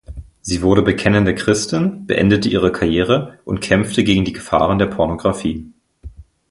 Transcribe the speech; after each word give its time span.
Sie 0.41 0.63
wurde 0.63 0.81
bekennende 0.81 1.35
Christin, 1.35 2.07
beendete 2.07 2.49
ihre 2.49 2.71
Karriere 2.71 3.37
und 3.45 3.59
kämpfte 3.61 4.03
gegen 4.03 4.25
die 4.25 4.33
Gefahren 4.33 4.79
der 4.79 4.87
Pornografie. 4.87 5.71